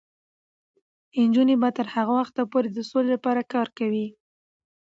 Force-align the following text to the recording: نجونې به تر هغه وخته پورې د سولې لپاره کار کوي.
نجونې 1.27 1.55
به 1.61 1.69
تر 1.77 1.87
هغه 1.95 2.13
وخته 2.19 2.41
پورې 2.51 2.67
د 2.71 2.79
سولې 2.89 3.09
لپاره 3.15 3.49
کار 3.53 3.67
کوي. 3.77 4.07